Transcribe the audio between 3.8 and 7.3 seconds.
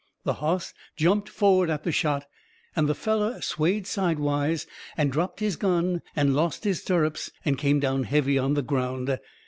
sideways and dropped his gun and lost his stirrups